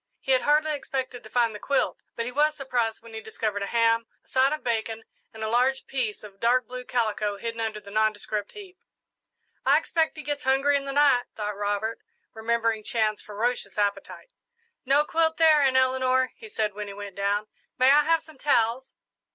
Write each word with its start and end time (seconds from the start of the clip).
He 0.19 0.31
had 0.31 0.41
hardly 0.41 0.73
expected 0.73 1.21
to 1.21 1.29
find 1.29 1.53
the 1.53 1.59
quilt, 1.59 2.01
but 2.15 2.25
he 2.25 2.31
was 2.31 2.55
surprised 2.55 3.03
when 3.03 3.13
he 3.13 3.21
discovered 3.21 3.61
a 3.61 3.67
ham, 3.67 4.07
a 4.23 4.27
side 4.27 4.51
of 4.51 4.63
bacon, 4.63 5.03
and 5.31 5.43
a 5.43 5.47
large 5.47 5.85
piece 5.85 6.23
of 6.23 6.39
dark 6.39 6.65
blue 6.65 6.83
calico 6.83 7.37
hidden 7.37 7.59
under 7.61 7.79
the 7.79 7.91
nondescript 7.91 8.53
heap. 8.53 8.79
"I 9.63 9.77
expect 9.77 10.17
he 10.17 10.23
gets 10.23 10.43
hungry 10.43 10.75
in 10.75 10.85
the 10.85 10.91
night," 10.91 11.25
thought 11.35 11.55
Robert, 11.55 11.99
remembering 12.33 12.83
Chan's 12.83 13.21
ferocious 13.21 13.77
appetite. 13.77 14.31
"No 14.85 15.05
quilt 15.05 15.37
there, 15.37 15.61
Aunt 15.61 15.77
Eleanor," 15.77 16.31
he 16.35 16.49
said, 16.49 16.73
when 16.73 16.87
he 16.87 16.93
went 16.95 17.15
down. 17.15 17.45
"May 17.77 17.91
I 17.91 18.01
have 18.01 18.23
some 18.23 18.39
towels?" 18.39 18.95